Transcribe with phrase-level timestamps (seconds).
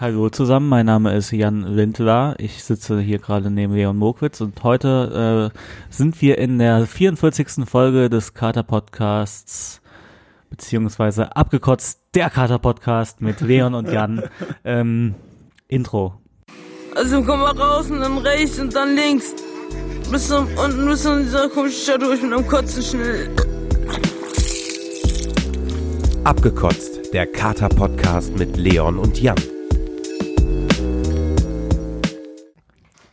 [0.00, 2.36] Hallo zusammen, mein Name ist Jan Lindler.
[2.38, 5.58] Ich sitze hier gerade neben Leon Mokwitz und heute äh,
[5.92, 7.68] sind wir in der 44.
[7.68, 9.80] Folge des Kater Podcasts
[10.50, 14.22] beziehungsweise abgekotzt der Kater Podcast mit Leon und Jan.
[14.64, 15.16] Ähm,
[15.66, 16.14] Intro.
[16.94, 19.34] Also komm mal raus und dann rechts und dann links.
[20.12, 23.30] Bis zum, unten bis zu dieser komischen Stadt durch mit einem Kotzen schnell.
[26.22, 29.34] Abgekotzt, der Kater-Podcast mit Leon und Jan.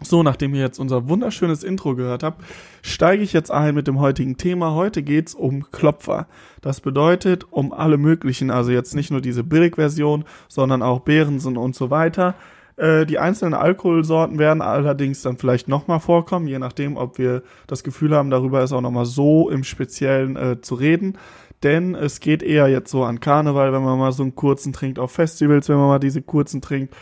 [0.05, 2.43] So, nachdem ihr jetzt unser wunderschönes Intro gehört habt,
[2.83, 4.75] steige ich jetzt ein mit dem heutigen Thema.
[4.75, 6.27] Heute geht's um Klopfer.
[6.61, 11.75] Das bedeutet um alle möglichen, also jetzt nicht nur diese Billigversion, sondern auch Behrensen und
[11.75, 12.35] so weiter.
[12.77, 17.83] Äh, die einzelnen Alkoholsorten werden allerdings dann vielleicht nochmal vorkommen, je nachdem, ob wir das
[17.83, 21.17] Gefühl haben, darüber ist auch nochmal so im Speziellen äh, zu reden.
[21.63, 24.99] Denn es geht eher jetzt so an Karneval, wenn man mal so einen kurzen trinkt,
[24.99, 26.93] auf Festivals, wenn man mal diese kurzen trinkt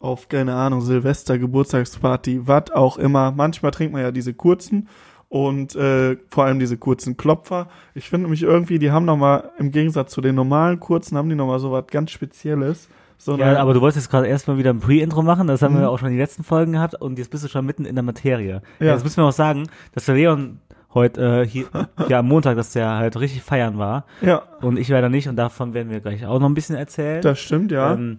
[0.00, 3.30] auf, keine Ahnung, Silvester, Geburtstagsparty, was auch immer.
[3.32, 4.88] Manchmal trinkt man ja diese kurzen
[5.28, 7.68] und äh, vor allem diese kurzen Klopfer.
[7.94, 11.34] Ich finde mich irgendwie, die haben nochmal, im Gegensatz zu den normalen kurzen, haben die
[11.34, 12.88] nochmal so was ganz Spezielles.
[13.18, 15.80] So Ja, aber du wolltest jetzt gerade erstmal wieder ein Pre-Intro machen, das haben Mhm.
[15.80, 17.94] wir auch schon in den letzten Folgen gehabt und jetzt bist du schon mitten in
[17.94, 18.60] der Materie.
[18.78, 18.86] Ja.
[18.86, 18.92] Ja.
[18.92, 20.60] Jetzt müssen wir auch sagen, dass der Leon
[20.92, 21.64] heute äh, hier,
[22.08, 25.36] ja am Montag, dass der halt richtig feiern war ja, und ich leider nicht und
[25.36, 27.22] davon werden wir gleich auch noch ein bisschen erzählen.
[27.22, 27.94] das stimmt, ja.
[27.94, 28.18] Ähm,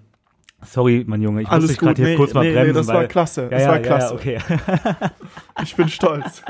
[0.64, 2.74] sorry, mein Junge, ich Alles muss dich gerade hier nee, kurz mal nee, nee, bremsen.
[2.76, 4.14] das war weil, klasse, Ja, das ja, war ja, klasse.
[4.14, 4.38] Ja, okay.
[5.64, 6.42] ich bin stolz.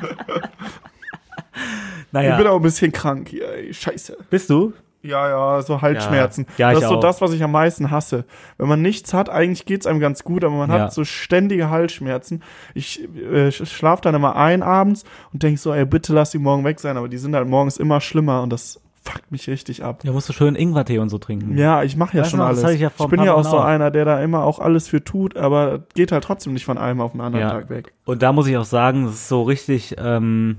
[2.12, 3.32] naja, Ich bin auch ein bisschen krank.
[3.72, 4.18] Scheiße.
[4.30, 4.74] bist du?
[5.04, 6.48] Ja, ja, so Halsschmerzen.
[6.58, 7.00] Ja, das ich ist so auch.
[7.00, 8.26] das, was ich am meisten hasse.
[8.58, 10.80] Wenn man nichts hat, eigentlich geht's einem ganz gut, aber man Ja.
[10.80, 12.44] hat so ständige Halsschmerzen.
[12.74, 16.66] Ich äh, schlafe dann immer ein abends und denk so, ey, bitte lass die morgen
[16.66, 20.04] weg sein, aber die sind halt morgens immer schlimmer und das fuckt mich richtig ab.
[20.04, 21.58] Ja, musst du schön Ingwertee und so trinken.
[21.58, 22.64] Ja, ich mache ja Weißt schon noch, alles.
[22.64, 23.64] ich ja ein bin ja auch so auch.
[23.64, 27.02] einer, der da immer auch alles für tut, aber geht halt trotzdem nicht von einem
[27.02, 27.52] auf den anderen Ja.
[27.52, 27.94] Tag weg.
[28.06, 30.58] Und da muss ich auch sagen, das ist so richtig, ähm,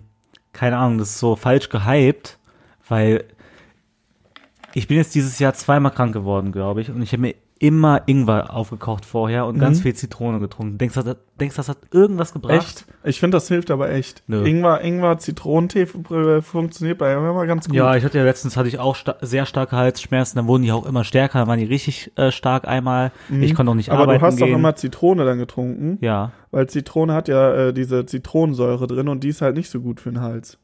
[0.53, 2.39] keine Ahnung, das ist so falsch gehypt,
[2.89, 3.25] weil
[4.75, 8.03] ich bin jetzt dieses Jahr zweimal krank geworden, glaube ich, und ich habe mir immer
[8.07, 9.83] Ingwer aufgekocht vorher und ganz Mhm.
[9.83, 10.79] viel Zitrone getrunken.
[10.79, 12.55] Denkst du, das, denkst, du, das hat irgendwas gebracht?
[12.57, 12.85] Echt?
[13.05, 14.23] Ich finde, das hilft aber echt.
[14.27, 14.45] Nö.
[14.47, 17.75] Ingwer, Ingwer, Zitronentee äh, funktioniert bei mir immer ganz gut.
[17.77, 20.73] Ja, ich hatte ja letztens hatte ich auch sta sehr starke Halsschmerzen, dann wurden die
[20.73, 23.13] auch immer stärker, dann waren die richtig äh, stark einmal.
[23.41, 23.95] Ich konnte auch nicht Mhm.
[23.95, 24.49] aber arbeiten du hast gehen.
[24.51, 25.99] doch immer Zitrone dann getrunken.
[26.01, 26.33] ja.
[26.51, 30.01] Weil Zitrone hat ja äh, diese Zitronensäure drin und die ist halt nicht so gut
[30.01, 30.59] für den Hals.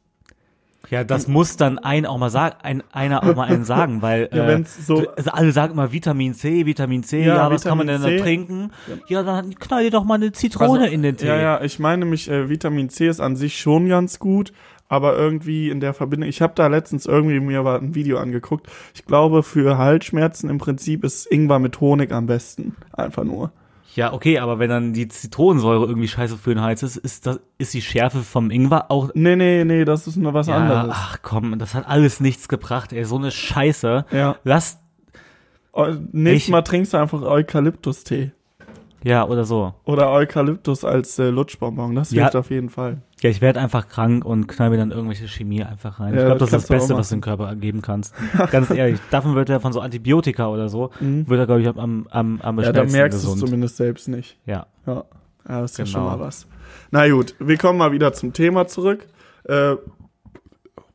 [0.89, 4.29] Ja, das muss dann ein auch mal sagen, ein, einer auch mal einen sagen, weil
[4.33, 7.77] Ja, äh, so- also alle sagen immer Vitamin C, Vitamin C, Ja, ja, was kann
[7.77, 8.71] man denn da trinken?
[9.07, 11.27] Ja, dann knall dir doch mal eine Zitrone Also, in den Tee.
[11.27, 14.53] Ja, ja, ich meine nämlich, äh, Vitamin C ist an sich schon ganz gut,
[14.87, 18.67] aber irgendwie in der Verbindung, ich habe da letztens irgendwie mir mal ein Video angeguckt.
[18.93, 22.75] Ich glaube, für Halsschmerzen im Prinzip ist Ingwer mit Honig am besten.
[22.93, 23.51] Einfach nur.
[23.95, 27.39] Ja, okay, aber wenn dann die Zitronensäure irgendwie scheiße für den Hals ist, ist das
[27.57, 30.91] ist die Schärfe vom Ingwer auch Nee, nee, nee, das ist nur was ja, anderes.
[30.93, 34.05] ach komm, das hat alles nichts gebracht, ey, so eine Scheiße.
[34.11, 34.35] Ja.
[34.43, 34.79] Lass
[35.73, 38.31] Eu- Nächstes Mal trinkst du einfach Eukalyptus-Tee.
[39.05, 39.73] Ja oder so.
[39.85, 41.95] Oder Eukalyptus als äh, Lutschbonbon.
[41.95, 42.23] Das Ja.
[42.23, 42.97] hilft auf jeden Fall.
[43.21, 46.13] Ja, ich werde einfach krank und knall mir dann irgendwelche Chemie einfach rein.
[46.13, 48.13] Ja, ich glaube, das das ist das Beste, was du dem Körper geben kannst.
[48.51, 52.07] Ganz ehrlich, davon wird er von so Antibiotika oder so, wird er, glaube ich, am,
[52.09, 52.61] am, am, Mhm.
[52.61, 54.37] Ja, da merkst du es zumindest selbst nicht.
[54.45, 54.65] Ja.
[54.85, 55.05] Ja,
[55.47, 55.93] ja das ist ja Genau.
[55.93, 56.47] schon mal was.
[56.91, 59.05] Na gut, wir kommen mal wieder zum Thema zurück.
[59.45, 59.75] Äh,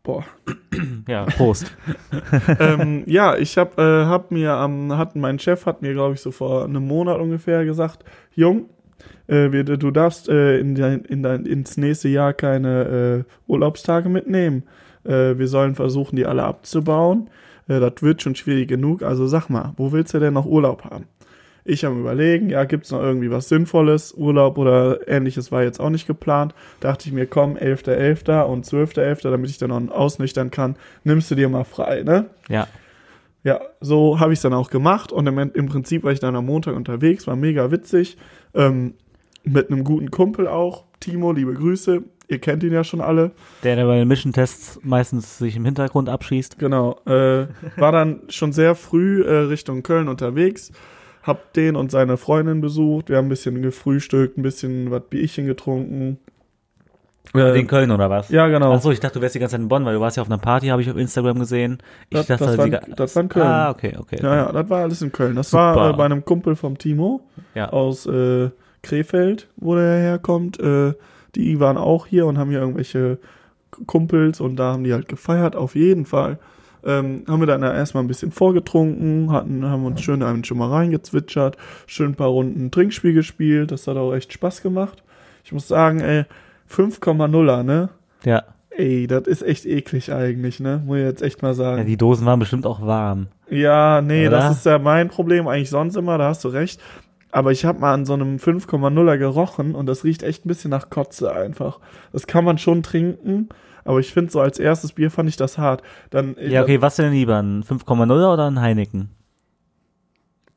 [0.03, 0.25] boah.
[1.09, 1.71] Ja, Prost.
[2.61, 6.21] ähm, ja, ich hab, äh, hab mir am, hat, mein Chef hat mir, glaube ich,
[6.21, 8.71] so vor einem Monat ungefähr gesagt, Jung,
[9.27, 14.09] äh, wir, du darfst äh, in dein, in dein, ins nächste Jahr keine äh, Urlaubstage
[14.09, 14.65] mitnehmen.
[15.05, 17.31] Äh, wir sollen versuchen, die alle abzubauen.
[17.69, 19.03] Äh, das wird schon schwierig genug.
[19.03, 21.07] Also sag mal, wo willst du denn noch Urlaub haben?
[21.65, 24.15] Ich am überlegen, ja, gibt's noch irgendwie was Sinnvolles?
[24.15, 26.55] Urlaub oder ähnliches war jetzt auch nicht geplant.
[26.81, 28.43] Dachte ich mir, komm, 11.11.
[28.43, 32.27] und 12.11., damit ich dann noch ausnüchtern kann, nimmst du dir mal frei, ne?
[32.49, 32.67] Ja.
[33.43, 36.37] Ja, so habe ich es dann auch gemacht und im, im Prinzip war ich dann
[36.37, 38.19] am Montag unterwegs, war mega witzig,
[38.53, 38.95] ähm,
[39.45, 43.31] mit einem guten Kumpel auch, Timo, liebe Grüße, ihr kennt ihn ja schon alle,
[43.63, 46.59] Der, der bei den Mission-Tests meistens sich im Hintergrund abschießt.
[46.59, 47.47] genau, äh,
[47.77, 50.71] war dann schon sehr früh äh, Richtung Köln unterwegs,
[51.23, 55.47] hab den und seine Freundin besucht, wir haben ein bisschen gefrühstückt, ein bisschen was Bierchen
[55.47, 56.19] getrunken.
[57.35, 58.29] Äh, in Köln oder was?
[58.31, 58.73] ja, genau.
[58.73, 60.29] Achso, ich dachte, du wärst die ganze Zeit in Bonn, weil du warst ja auf
[60.29, 61.79] einer Party, habe ich auf Instagram gesehen.
[62.09, 63.47] Ich Das- dachte, das war das war in Köln.
[63.47, 64.19] Ah, okay, okay.
[64.21, 65.37] Ja, ja, das war alles in Köln.
[65.37, 65.77] Das Super.
[65.77, 67.21] war äh, bei einem Kumpel vom Timo.
[67.55, 67.69] Ja.
[67.71, 68.51] aus äh,
[68.83, 70.59] Krefeld, wo der herkommt.
[70.59, 70.95] Äh,
[71.35, 73.19] die waren auch hier und haben hier irgendwelche
[73.87, 76.39] Kumpels und da haben die halt gefeiert, auf jeden Fall.
[76.85, 80.71] Ähm, haben wir dann erstmal ein bisschen vorgetrunken, hatten, haben uns schön einen schon mal
[80.71, 81.57] reingezwitschert,
[81.87, 85.03] schön ein paar Runden Trinkspiel gespielt, das hat auch echt Spaß gemacht.
[85.45, 86.25] Ich muss sagen, ey,
[86.71, 87.91] 5,0er, ne?
[88.25, 88.45] Ja.
[88.71, 90.83] Ey, das ist echt eklig eigentlich, ne?
[90.87, 91.55] Muss ich jetzt echt mal ja.
[91.55, 91.87] sagen.
[91.87, 93.27] Die Dosen waren bestimmt auch warm.
[93.51, 94.39] Ja, nee, Oder?
[94.39, 96.81] das ist ja mein Problem eigentlich sonst immer, da hast du recht.
[97.33, 100.71] Aber ich habe mal an so einem 5,0er gerochen und das riecht echt ein bisschen
[100.71, 101.79] nach Kotze einfach.
[102.13, 103.49] Das kann man schon trinken,
[103.91, 105.83] aber ich finde so als erstes Bier fand ich das hart.
[106.11, 107.43] Dann, Ja, okay, was denn lieber?
[107.43, 109.11] Ein 5,0er oder ein Heineken?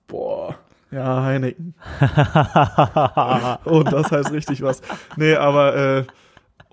[0.05, 0.53] Boah.
[0.91, 1.73] Ja, Heineken.
[3.65, 4.83] und das heißt richtig was.
[5.17, 6.03] Nee, aber äh,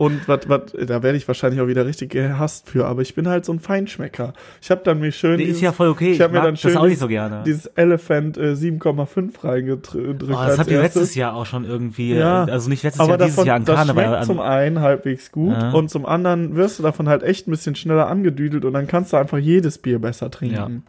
[0.00, 3.29] und was, was, da werde ich wahrscheinlich auch wieder richtig gehasst für, aber ich bin
[3.29, 4.32] halt so ein Feinschmecker.
[4.62, 6.12] Ich habe dann mir schön Die ist dieses- ja voll okay.
[6.12, 7.43] Ich habe mir dann das schön auch nicht dieses, so gerne.
[7.44, 10.23] dieses Elephant äh, 7,5 reingedrückt.
[10.23, 12.47] Oh, das habt ihr letztes Jahr auch schon irgendwie, Ja.
[12.47, 14.05] äh, also nicht letztes aber Jahr, dieses davon, Jahr an das Karneval.
[14.05, 15.70] schmeckt An, zum einen halbwegs gut Ja.
[15.73, 19.12] und zum anderen wirst du davon halt echt ein bisschen schneller angedüdelt und dann kannst
[19.12, 20.82] du einfach jedes Bier besser trinken.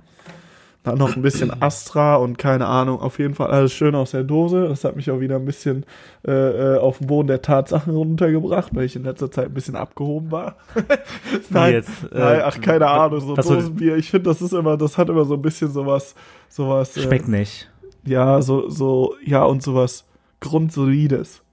[0.84, 4.24] Dann noch ein bisschen Astra und keine Ahnung, auf jeden Fall alles schön aus der
[4.24, 4.68] Dose.
[4.68, 5.86] Das hat mich auch wieder ein bisschen
[6.28, 9.76] äh, äh, auf den Boden der Tatsachen runtergebracht, weil ich in letzter Zeit ein bisschen
[9.76, 10.56] abgehoben war.
[11.52, 13.96] nein, jetzt, äh, nein, ach keine Ahnung, so Dosenbier.
[13.98, 16.16] Ich finde, das ist immer, das hat immer so ein bisschen sowas,
[16.50, 16.98] sowas.
[16.98, 17.70] äh, schmeckt nicht.
[18.04, 20.06] ja, so, so, ja und sowas
[20.40, 21.44] Grundsolides.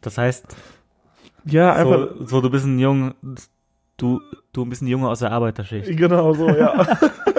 [0.00, 0.46] Das heißt,
[1.44, 3.12] Ja, einfach, so, so du bist ein Jung,
[3.98, 4.20] du,
[4.54, 5.94] du bist ein Junge aus der Arbeiterschicht.
[5.94, 6.86] Genau so, ja.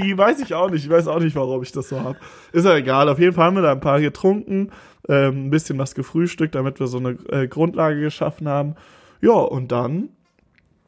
[0.00, 0.84] Irgendwie weiß ich auch nicht.
[0.84, 2.16] Ich weiß auch nicht, warum ich das so hab.
[2.52, 3.08] Ist ja egal.
[3.08, 4.70] Auf jeden Fall haben wir da ein paar getrunken,
[5.08, 8.76] ähm, ein bisschen was gefrühstückt, damit wir so eine äh, Grundlage geschaffen haben.
[9.20, 10.08] Ja, und dann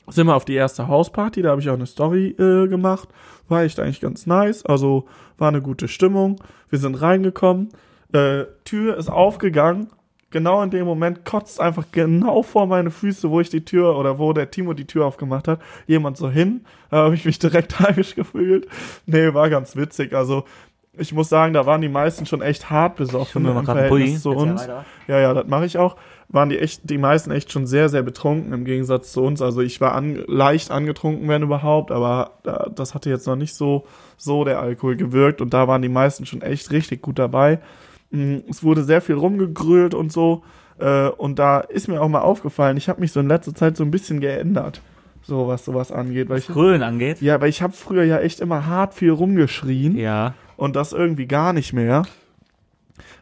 [0.09, 1.43] sind wir auf die erste Hausparty.
[1.43, 3.09] Da habe ich auch eine Story äh, gemacht.
[3.49, 4.64] War echt eigentlich ganz nice.
[4.64, 5.06] Also
[5.37, 6.37] war eine gute Stimmung.
[6.70, 7.69] Wir sind reingekommen.
[8.12, 9.91] Äh, Tür ist aufgegangen.
[10.32, 14.19] Genau in dem Moment kotzt einfach genau vor meine Füße, wo ich die Tür oder
[14.19, 16.64] wo der Timo die Tür aufgemacht hat, jemand so hin.
[16.90, 18.67] Da habe ich mich direkt heimisch gefühlt.
[19.06, 20.14] Nee, war ganz witzig.
[20.14, 20.44] Also
[20.96, 24.67] ich muss sagen, da waren die meisten schon echt hart besoffen im Verhältnis zu uns.
[25.06, 25.96] Ja, ja, das mache ich auch.
[26.29, 29.40] Waren die echt, die meisten echt schon sehr, sehr betrunken im Gegensatz zu uns.
[29.40, 33.55] Also ich war an, leicht angetrunken, wenn überhaupt, aber da, das hatte jetzt noch nicht
[33.55, 33.87] so,
[34.17, 37.61] so der Alkohol gewirkt und da waren die meisten schon echt richtig gut dabei.
[38.12, 40.43] Mm, Es wurde sehr viel rumgegrölt und so.
[40.79, 43.76] Äh, und da ist mir auch mal aufgefallen, ich habe mich so in letzter Zeit
[43.76, 44.81] so ein bisschen geändert,
[45.23, 46.29] so was sowas angeht.
[46.29, 47.20] Weil ich, Grölen angeht.
[47.20, 50.35] ja, weil ich habe früher ja echt immer hart viel rumgeschrien Ja.
[50.56, 52.05] und das irgendwie gar nicht mehr.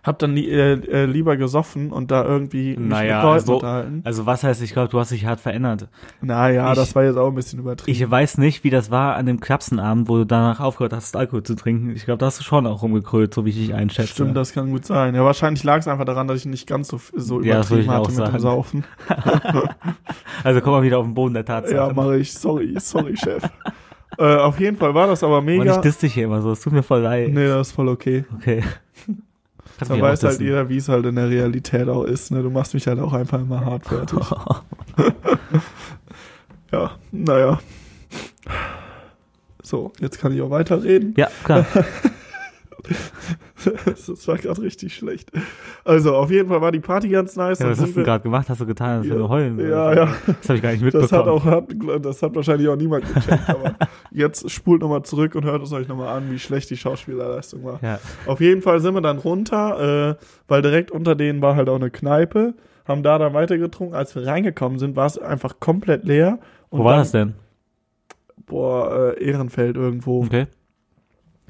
[0.02, 3.54] Hab dann li äh, äh, lieber gesoffen und da irgendwie mich Naja, mit Leuten also,
[3.56, 4.00] unterhalten.
[4.04, 5.88] also was heißt, ich glaube, du hast dich hart verändert.
[6.22, 7.90] Naja, ich- das war jetzt auch ein bisschen übertrieben.
[7.94, 11.42] Ich weiß nicht, wie das war an dem Klapsenabend, wo du danach aufgehört hast, Alkohol
[11.42, 11.90] zu trinken.
[11.94, 14.08] Ich glaube, da hast du schon auch rumgekrölt, so wie ich dich einschätze.
[14.08, 15.14] Stimmt, das kann gut sein.
[15.14, 17.88] Ja, wahrscheinlich lag es einfach daran, dass ich nicht ganz so, so Ja, übertrieben ich
[17.90, 18.38] auch hatte mit dem sagen.
[18.40, 18.84] Saufen.
[20.44, 21.74] Also komm mal wieder auf den Boden der Tatsache.
[21.74, 22.32] Ja, mache ich.
[22.32, 23.42] Sorry, sorry, Chef.
[24.18, 25.78] äh, auf jeden Fall war das aber Und ich mega.
[25.80, 27.28] diss dich hier immer so, es tut mir voll leid.
[27.32, 28.24] Nee, das ist voll okay.
[28.38, 28.62] Okay.
[29.80, 32.30] Kannst Da mich auch weiß halt jeder, wie es halt in der Realität auch ist.
[32.30, 32.42] Ne?
[32.42, 34.18] Du machst mich halt auch einfach immer hart fertig.
[36.70, 37.58] ja, naja.
[39.62, 41.14] So, jetzt kann ich auch weiterreden.
[41.16, 41.64] Ja, klar.
[43.84, 45.30] das war gerade richtig schlecht.
[45.84, 47.58] Also, auf jeden Fall war die Party ganz nice.
[47.58, 48.48] Ja, was hast du wir- gerade gemacht?
[48.48, 50.08] Hast du getan, als Ja, du heulen ja, ja.
[50.26, 51.08] Das habe ich gar nicht mitbekommen.
[51.10, 51.64] Das hat auch, hat,
[52.04, 53.74] das hat wahrscheinlich auch niemand gecheckt, aber
[54.10, 57.78] jetzt spult nochmal zurück und hört es euch nochmal an, wie schlecht die Schauspielerleistung war.
[57.82, 57.98] ja.
[58.26, 61.76] Auf jeden Fall sind wir dann runter, äh, weil direkt unter denen war halt auch
[61.76, 62.54] eine Kneipe,
[62.86, 63.94] haben da dann weitergetrunken.
[63.94, 66.38] Als wir reingekommen sind, war es einfach komplett leer.
[66.70, 67.34] Und Wo war dann, das denn?
[68.46, 70.24] Boah, äh, Ehrenfeld irgendwo.
[70.24, 70.46] Okay.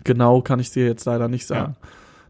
[0.04, 1.76] Genau kann ich dir jetzt leider nicht sagen.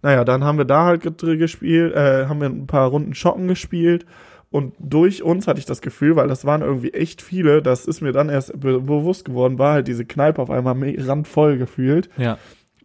[0.02, 4.06] Naja, dann haben wir da halt gespielt, äh, haben wir ein paar Runden Schocken gespielt
[4.50, 8.00] und durch uns hatte ich das Gefühl, weil das waren irgendwie echt viele, das ist
[8.00, 12.10] mir dann erst be bewusst geworden, war halt diese Kneipe auf einmal randvoll gefühlt.
[12.16, 12.36] Ja.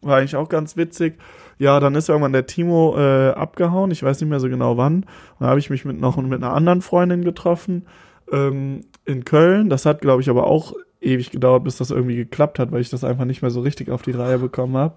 [0.01, 1.18] War eigentlich auch ganz witzig.
[1.58, 4.98] Ja, dann ist irgendwann der Timo äh, abgehauen, ich weiß nicht mehr so genau wann.
[4.98, 5.06] Und
[5.39, 7.88] da habe ich mich mit noch mit einer anderen Freundin getroffen
[8.32, 9.70] ähm, in Köln.
[9.70, 12.90] Das hat, glaube ich, aber auch ewig gedauert, bis das irgendwie geklappt hat, weil ich
[12.90, 14.96] das einfach nicht mehr so richtig auf die Reihe bekommen habe.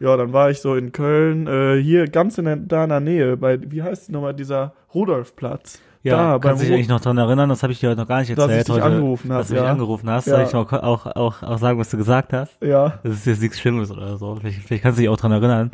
[0.00, 3.00] Ja, dann war ich so in Köln, äh, hier ganz in der, da in der
[3.00, 5.80] Nähe, bei, wie heißt nochmal dieser Rudolfplatz?
[6.04, 7.48] Ja, da, kannst dich eigentlich noch dran erinnern?
[7.48, 8.60] Das habe ich dir heute noch gar nicht Dass erzählt.
[8.60, 9.70] ich dich heute, angerufen hab, Dass du mich ja.
[9.70, 10.26] angerufen hast.
[10.26, 10.36] Ja.
[10.36, 12.62] Soll ich noch auch, auch, auch sagen, was du gesagt hast?
[12.62, 14.36] Ja, Das ist jetzt nichts Schlimmes oder so.
[14.36, 15.72] Vielleicht, vielleicht kannst du dich auch dran erinnern.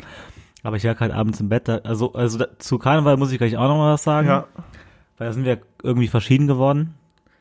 [0.63, 1.69] Aber ich lag halt abends im Bett.
[1.69, 4.27] Also, also zu Karneval muss ich gleich auch noch mal was sagen.
[4.27, 4.45] ja,
[5.19, 6.95] Weil da sind wir irgendwie verschieden geworden.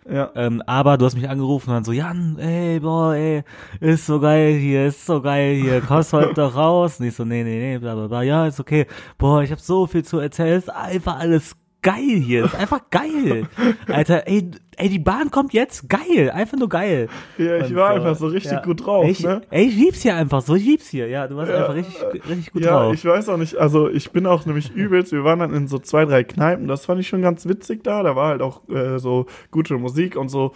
[0.08, 0.30] Ja.
[0.34, 3.42] Ähm, aber du hast mich angerufen und dann so, Jan, ey, boah, ey,
[3.80, 7.00] ist so geil hier, ist so geil hier, kommst heute doch raus.
[7.00, 8.87] Und ich so, nee, nee, nee, bla, bla, bla, ja, ist okay.
[9.18, 12.42] Boah, ich habe so viel zu erzählen, ist einfach alles geil hier.
[12.42, 13.46] Das ist einfach geil.
[13.86, 15.88] Alter, ey, ey, die Bahn kommt jetzt.
[15.88, 16.30] Geil.
[16.32, 17.08] Einfach nur geil.
[17.38, 18.62] Ja, ich Und war einfach so richtig ja.
[18.62, 19.42] gut drauf, ey, ich, ne?
[19.50, 20.56] Ey, ich lieb's hier einfach so.
[20.56, 21.06] Ich lieb's hier.
[21.08, 22.94] Ja, du warst einfach richtig, richtig gut ja, drauf.
[22.94, 25.78] ich weiß auch nicht, also ich bin auch nämlich übelst, wir waren dann in so
[25.78, 28.98] zwei, drei Kneipen, das fand ich schon ganz witzig da, da war halt auch äh,
[28.98, 30.54] so gute Musik und so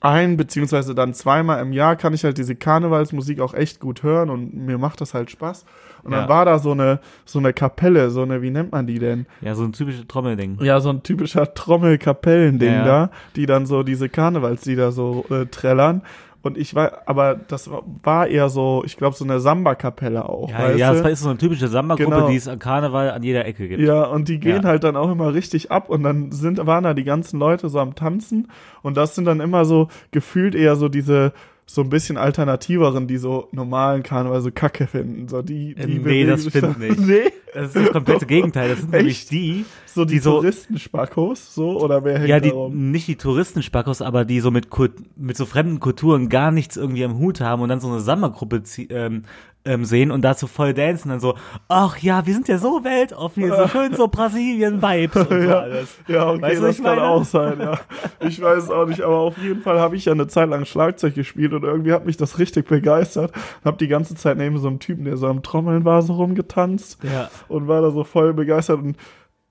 [0.00, 4.30] ein, beziehungsweise dann zweimal im Jahr kann ich halt diese Karnevalsmusik auch echt gut hören
[4.30, 5.64] und mir macht das halt Spaß.
[6.04, 6.28] Und dann Ja.
[6.28, 9.26] war da so eine, so eine Kapelle, so eine, wie nennt man die denn?
[9.40, 10.58] ja, so ein typisches Trommelding.
[10.62, 12.84] Ja, so ein typischer Trommel-Kapellending Ja.
[12.84, 16.02] da, die dann so diese Karnevalslieder so äh, trällern.
[16.40, 17.68] Und ich war, aber das
[18.02, 20.48] war- eher so, ich glaube, so eine Samba-Kapelle auch.
[20.50, 22.28] Ja, ja, das ist so eine typische Samba-Gruppe, Genau.
[22.28, 23.82] die es an Karneval an jeder Ecke gibt.
[23.82, 24.68] Ja, und die gehen Ja.
[24.68, 27.80] halt dann auch immer richtig ab und dann sind, waren da die ganzen Leute so
[27.80, 28.48] am Tanzen
[28.82, 31.32] und das sind dann immer so gefühlt eher so diese
[31.70, 35.28] so ein bisschen alternativeren, die so normalen Karneval so kacke finden.
[35.28, 36.98] So die, die Äh, nee, das stimmt nicht.
[37.06, 38.70] Nee, Das ist das komplette Gegenteil.
[38.70, 39.30] Das sind nämlich Echt?
[39.32, 42.90] die, so die, Die so- Touristenspackos, so oder wer hängt ja, die, darum?
[42.90, 44.68] nicht die Touristenspackos, aber die so mit,
[45.16, 48.56] mit so fremden Kulturen gar nichts irgendwie am Hut haben und dann so eine Sommergruppe
[48.64, 49.24] zie- ähm,
[49.68, 51.34] ähm, sehen und dazu voll dancen dann so,
[51.68, 55.98] ach ja, wir sind ja so weltoffen, so schön so Brasilien-Vibes und so Ja, alles.
[56.08, 57.78] ja, okay, Weißt du, das ich kann auch sein, ja.
[58.20, 60.64] Ich weiß es auch nicht, aber auf jeden Fall habe ich ja eine Zeit lang
[60.64, 63.32] Schlagzeug gespielt und irgendwie hat mich das richtig begeistert.
[63.64, 66.98] Hab die ganze Zeit neben so einem Typen, der so am Trommeln war, so rumgetanzt.
[67.02, 67.30] Ja.
[67.48, 68.96] und war da so voll begeistert und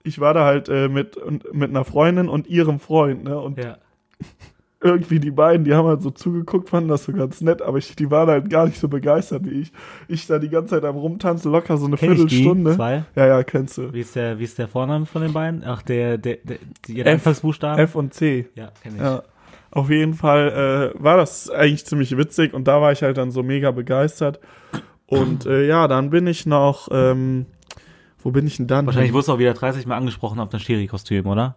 [0.03, 1.17] ich war da halt äh, mit
[1.53, 3.37] mit einer Freundin und ihrem Freund, ne?
[3.39, 3.77] Und Ja.
[4.79, 7.95] Irgendwie die beiden, die haben halt so zugeguckt, fanden das so ganz nett, aber ich,
[7.95, 9.71] die waren halt gar nicht so begeistert wie ich.
[10.07, 12.75] Ich da die ganze Zeit am rumtanzen, locker so eine Kenn Viertelstunde.
[12.75, 13.03] zwei?
[13.15, 13.91] Ja, ja, kennst du.
[13.91, 15.63] Wie ist der, wie ist der Vorname von den beiden?
[15.65, 16.57] Ach, der, der, der
[16.87, 17.07] die F.
[17.07, 17.83] Anfangsbuchstaben?
[17.83, 18.47] F und C.
[18.55, 19.01] Ja, kenn ich.
[19.01, 19.23] Ja.
[19.71, 23.31] Auf jeden Fall äh, war das eigentlich ziemlich witzig und da war ich halt dann
[23.31, 24.39] so mega begeistert.
[25.07, 27.47] Und äh, ja, dann bin ich noch, ähm,
[28.19, 28.85] wo bin ich denn dann?
[28.85, 31.55] Wahrscheinlich wurdest du auch wieder 30 Mal angesprochen auf dein Schiri-Kostüm, oder?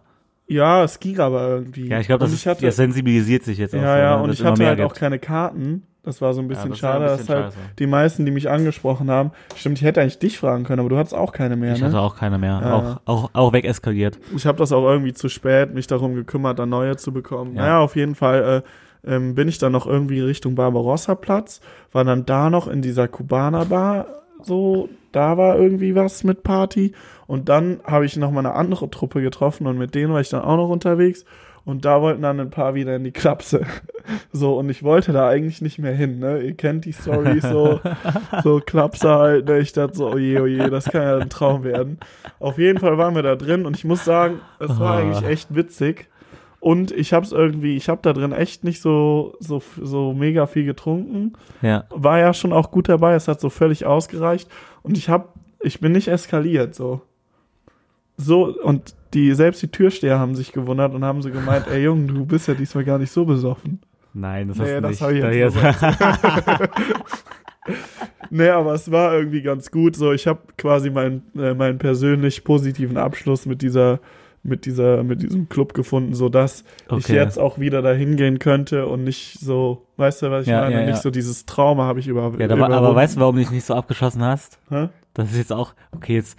[0.51, 1.87] Ja, es ging aber irgendwie.
[1.87, 3.81] Ja, ich glaube, das, ich hatte, das sensibilisiert sich jetzt auch.
[3.81, 4.99] Ja, so, ja, ne, und ich hatte halt auch gibt.
[4.99, 5.83] keine Karten.
[6.03, 7.57] Das war so ein bisschen das ja ein schade, bisschen dass halt scheiße.
[7.77, 10.97] die meisten, die mich angesprochen haben, stimmt, ich hätte eigentlich dich fragen können, aber du
[10.97, 11.87] hattest auch keine mehr, Ich ne?
[11.87, 12.59] hatte auch keine mehr.
[12.63, 12.73] Ja.
[12.73, 14.17] Auch, auch, auch wegeskaliert.
[14.35, 17.55] Ich habe das auch irgendwie zu spät mich darum gekümmert, da neue zu bekommen.
[17.55, 17.61] Ja.
[17.61, 18.63] Naja, auf jeden Fall
[19.05, 23.07] äh, ähm, bin ich dann noch irgendwie Richtung Barbarossa-Platz, war dann da noch in dieser
[23.07, 24.07] Kubaner-Bar,
[24.43, 26.93] so, da war irgendwie was mit Party.
[27.27, 30.29] Und dann habe ich noch mal eine andere Truppe getroffen und mit denen war ich
[30.29, 31.25] dann auch noch unterwegs.
[31.63, 33.61] Und da wollten dann ein paar wieder in die Klapse.
[34.33, 36.39] So, und ich wollte da eigentlich nicht mehr hin, ne?
[36.41, 37.79] Ihr kennt die Story so,
[38.43, 39.59] so Klapse halt, ne?
[39.59, 41.99] Ich dachte so, oje, oje, das kann ja ein Traum werden.
[42.39, 44.97] Auf jeden Fall waren wir da drin und ich muss sagen, es war Ah.
[44.97, 46.07] eigentlich echt witzig.
[46.61, 50.63] Und ich hab's irgendwie, ich hab da drin echt nicht so, so, so mega viel
[50.63, 51.33] getrunken.
[51.63, 51.85] Ja.
[51.89, 54.47] War ja schon auch gut dabei, es hat so völlig ausgereicht.
[54.83, 57.01] Und ich hab, ich bin nicht eskaliert, so.
[58.15, 62.05] So, und die, selbst die Türsteher haben sich gewundert und haben so gemeint, ey Junge,
[62.13, 63.81] du bist ja diesmal gar nicht so besoffen.
[64.13, 65.01] Nein, das Nee, hast du das nicht.
[65.01, 66.69] hab ich Da jetzt jetzt-
[68.29, 69.95] Nee, aber es war irgendwie ganz gut.
[69.95, 73.99] So, ich habe quasi meinen äh, meinen persönlich positiven Abschluss mit dieser
[74.43, 77.15] mit dieser mit diesem Club gefunden, so dass ich Okay.
[77.15, 80.73] jetzt auch wieder dahin gehen könnte und nicht so, weißt du, was ich Ja, meine?
[80.75, 80.85] ja, ja.
[80.87, 82.33] Nicht so dieses Trauma habe ich über.
[82.39, 84.57] ja, da, war- aber weißt du, warum du dich nicht so abgeschossen hast?
[84.69, 84.89] Hä?
[85.13, 86.37] Das ist jetzt auch, okay, jetzt,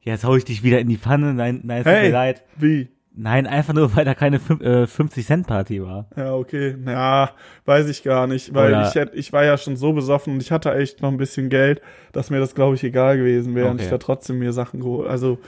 [0.00, 1.34] jetzt hau ich dich wieder in die Pfanne.
[1.34, 2.08] Nein, nein, es tut Hey.
[2.08, 2.42] mir leid.
[2.56, 2.88] Wie?
[3.16, 6.06] Nein, einfach nur, weil da keine äh, 50-Cent-Party war.
[6.16, 6.76] Ja, okay.
[6.86, 7.30] Ja,
[7.64, 10.42] weiß ich gar nicht, weil Oder- ich hätt, ich war ja schon so besoffen und
[10.42, 13.66] ich hatte echt noch ein bisschen Geld, dass mir das glaube ich egal gewesen wäre
[13.66, 13.84] und Okay.
[13.84, 15.08] ich da trotzdem mir Sachen geholt.
[15.08, 15.38] Also,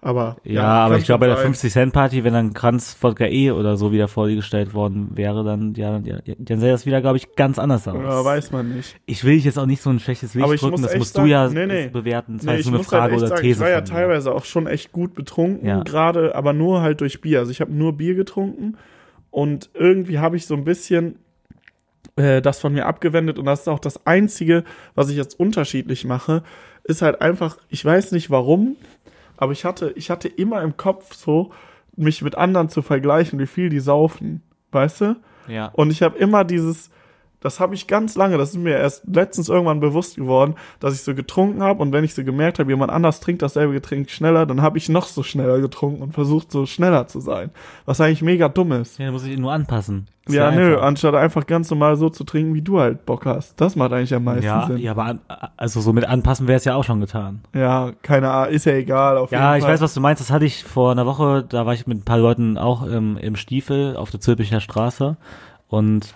[0.00, 1.52] aber Ja, aber kann ich glaube, bei der sein.
[1.54, 6.18] 50-Cent-Party, wenn dann Kranz Vodka E oder so wieder vorgestellt worden wäre, dann, ja, ja,
[6.38, 7.96] dann sähe das wieder, glaube ich, ganz anders aus.
[7.96, 8.96] Ja, weiß man nicht.
[9.06, 10.96] ich will dich jetzt auch nicht so ein schlechtes Licht Aber ich drücken, muss das
[10.96, 11.88] musst sagen- du ja nee, nee.
[11.88, 12.36] bewerten.
[12.36, 13.52] Das Nee, war jetzt nur eine halt Frage echt oder sagen, These.
[13.58, 15.82] ich war ja teilweise auch schon echt gut betrunken, Ja.
[15.82, 17.40] gerade, aber nur halt durch Bier.
[17.40, 18.76] Also ich habe nur Bier getrunken
[19.30, 21.16] und irgendwie habe ich so ein bisschen
[22.16, 24.64] äh, das von mir abgewendet und das ist auch das Einzige,
[24.94, 26.42] was ich jetzt unterschiedlich mache,
[26.84, 28.76] ist halt einfach, ich weiß nicht warum,
[29.38, 31.52] aber ich hatte, ich hatte immer im Kopf so,
[31.96, 34.42] mich mit anderen zu vergleichen, wie viel die saufen,
[34.72, 35.16] weißt du?
[35.48, 35.66] Ja.
[35.72, 36.90] Und ich habe immer dieses,
[37.40, 41.02] das habe ich ganz lange, das ist mir erst letztens irgendwann bewusst geworden, dass ich
[41.02, 44.44] so getrunken habe und wenn ich so gemerkt habe, jemand anders trinkt dasselbe Getränk schneller,
[44.46, 47.50] dann habe ich noch so schneller getrunken und versucht so schneller zu sein.
[47.84, 48.98] Was eigentlich mega dumm ist.
[48.98, 50.06] Ja, da muss ich ihn nur anpassen.
[50.26, 50.82] Ist Ja, nö, einfach.
[50.86, 53.60] anstatt einfach ganz normal so zu trinken, wie du halt Bock hast.
[53.60, 54.78] Das macht eigentlich am meisten ja, Sinn.
[54.78, 55.20] ja, aber an,
[55.56, 57.40] also so mit anpassen wäre es ja auch schon getan.
[57.54, 59.16] Ja, keine Ahnung, ist ja egal.
[59.16, 59.74] Auf Ja, jeden ich Fall.
[59.74, 60.20] weiß, was du meinst.
[60.20, 61.44] Das hatte ich vor einer Woche.
[61.48, 65.16] Da war ich mit ein paar Leuten auch ähm, im Stiefel auf der Zülpicher Straße.
[65.68, 66.14] Und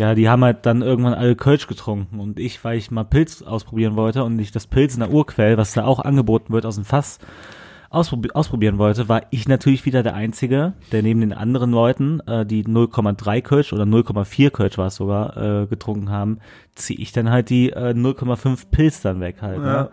[0.00, 2.20] ja, die haben halt dann irgendwann alle Kölsch getrunken.
[2.20, 5.58] Und ich, weil ich mal Pilz ausprobieren wollte und ich das Pilz in der Urquell,
[5.58, 7.18] was da auch angeboten wird aus dem Fass,
[7.90, 12.46] ausprobi ausprobieren wollte, war ich natürlich wieder der Einzige, der neben den anderen Leuten, äh,
[12.46, 16.38] die 0,3 Kölsch oder 0,4 Kölsch war es sogar, äh, getrunken haben,
[16.74, 19.58] ziehe ich dann halt die äh, 0,5 Pilz dann weg halt.
[19.58, 19.82] Ja.
[19.82, 19.90] Ne?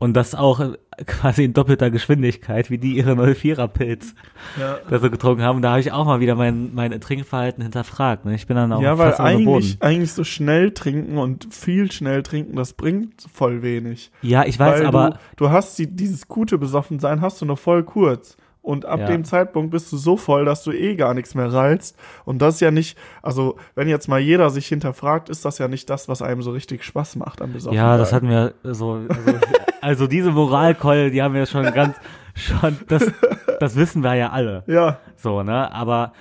[0.00, 0.60] Und das auch
[1.06, 4.14] quasi in doppelter Geschwindigkeit, wie die ihre 04er Pilz
[4.58, 4.78] Ja.
[4.88, 5.56] da so getrunken haben.
[5.56, 8.24] Und da habe ich auch mal wieder mein, mein Trinkverhalten hinterfragt.
[8.24, 8.34] Ne?
[8.34, 12.56] Ich bin dann auch Ja, weil eigentlich, eigentlich so schnell trinken und viel schnell trinken,
[12.56, 14.10] das bringt voll wenig.
[14.22, 17.58] Ja, ich weiß, weil aber du, du hast die, dieses gute Besoffensein hast du noch
[17.58, 18.36] voll kurz.
[18.70, 19.06] Und ab Ja.
[19.06, 21.96] dem Zeitpunkt bist du so voll, dass du eh gar nichts mehr reizt.
[22.24, 25.66] Und das ist ja nicht, also wenn jetzt mal jeder sich hinterfragt, ist das ja
[25.66, 27.84] nicht das, was einem so richtig Spaß macht am Besoffensein.
[27.84, 29.38] Ja, das hatten wir so, also,
[29.80, 31.96] also diese Moralkeule, die haben wir schon ganz,
[32.36, 33.10] schon, das,
[33.58, 34.62] das wissen wir ja alle.
[34.68, 36.12] Ja, So, ne, aber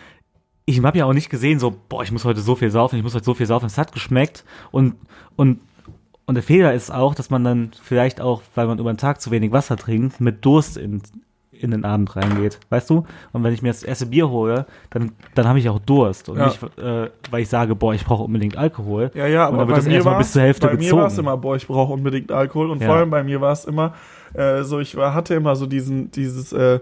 [0.66, 3.04] ich habe ja auch nicht gesehen, so, boah, ich muss heute so viel saufen, ich
[3.04, 3.68] muss heute so viel saufen.
[3.68, 4.96] Es hat geschmeckt und,
[5.36, 5.60] und,
[6.26, 9.22] und der Fehler ist auch, dass man dann vielleicht auch, weil man über den Tag
[9.22, 11.02] zu wenig Wasser trinkt, mit Durst in,
[11.62, 13.04] in den Abend reingeht, weißt du?
[13.34, 16.38] Und wenn ich mir das erste Bier hole, dann, dann habe ich auch Durst und
[16.38, 16.46] Ja.
[16.48, 19.12] nicht, äh, weil ich sage, boah, ich brauche unbedingt Alkohol.
[19.14, 20.92] ja, ja, Und aber dann wird bei das mir erstmal bis zur Hälfte bei mir
[20.94, 21.28] war es gezogen.
[21.28, 22.70] immer, boah, ich brauche unbedingt Alkohol.
[22.72, 22.88] Und Ja.
[22.88, 23.94] vor allem bei mir war es immer
[24.34, 26.80] äh, so, ich war, hatte immer so diesen, dieses, äh,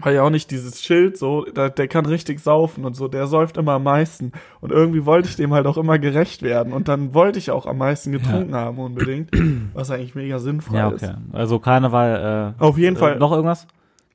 [0.00, 3.26] war ja auch nicht dieses Schild so, der, der kann richtig saufen und so, der
[3.26, 4.32] säuft immer am meisten.
[4.60, 6.72] Und irgendwie wollte ich dem halt auch immer gerecht werden.
[6.72, 9.30] Und dann wollte ich auch am meisten getrunken haben unbedingt,
[9.74, 11.02] was eigentlich mega sinnvoll Ja, ist.
[11.02, 11.14] okay.
[11.32, 13.16] Also Karneval, äh, Auf jeden äh, Fall.
[13.18, 13.66] Noch irgendwas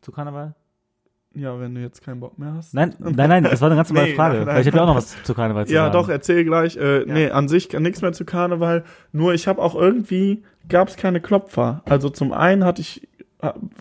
[0.01, 0.53] zu Karneval?
[1.35, 2.73] Ja, wenn du jetzt keinen Bock mehr hast.
[2.73, 4.37] Nein, nein, nein, das war eine ganz normale Nee, Frage.
[4.39, 4.95] nein, weil ich habe ja auch nein.
[4.95, 5.93] noch was zu Karneval zu Ja, sagen.
[5.93, 6.75] doch, erzähl gleich.
[6.75, 8.83] Äh, Nee, an sich nichts mehr zu Karneval.
[9.11, 11.81] Nur ich habe auch irgendwie, gab es keine Klopfer.
[11.85, 13.07] Also zum einen hatte ich,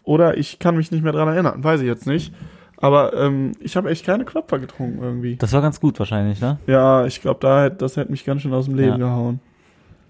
[0.05, 2.33] oder ich kann mich nicht mehr dran erinnern, weiß ich jetzt nicht.
[2.81, 5.35] Aber ähm, ich habe echt keine Klopfer getrunken irgendwie.
[5.37, 6.59] Das war ganz gut wahrscheinlich, ne?
[6.69, 8.97] Ja, ich glaube, da hätt- das hätte mich ganz schön aus dem Leben Ja.
[9.09, 9.41] gehauen.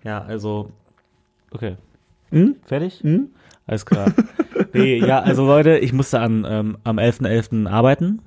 [0.04, 0.70] Ja, also,
[1.50, 1.76] okay.
[2.30, 2.56] Hm?
[2.66, 3.00] Fertig?
[3.02, 3.28] Hm?
[3.66, 4.12] Alles klar.
[4.74, 7.66] nee, ja, also Leute, ich musste an, ähm, am 11.11.
[7.66, 8.20] arbeiten.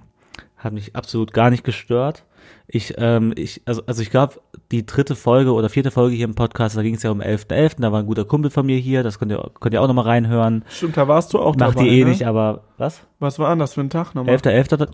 [0.57, 2.23] Hat mich absolut gar nicht gestört.
[2.67, 4.35] Ich, ähm, ich, also, also ich glaube,
[4.71, 7.81] die dritte Folge oder vierte Folge hier im Podcast, da ging es ja um 11.11.,
[7.81, 10.05] da war ein guter Kumpel von mir hier, das könnt ihr, könnt ihr auch nochmal
[10.05, 10.63] reinhören.
[10.69, 11.83] Stimmt, da warst du auch Macht dabei.
[11.85, 12.11] ihr eh ne?
[12.11, 13.01] nicht, aber was?
[13.19, 14.35] Was war das für ein Tag nochmal?
[14.35, 14.87] 11.11., da-